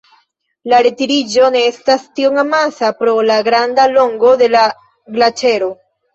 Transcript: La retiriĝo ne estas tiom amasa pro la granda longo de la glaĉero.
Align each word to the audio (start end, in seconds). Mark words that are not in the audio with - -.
La 0.71 0.77
retiriĝo 0.85 1.49
ne 1.55 1.61
estas 1.71 2.07
tiom 2.21 2.39
amasa 2.45 2.91
pro 3.03 3.15
la 3.33 3.37
granda 3.49 3.87
longo 3.93 4.35
de 4.43 4.51
la 4.57 4.65
glaĉero. 5.21 5.71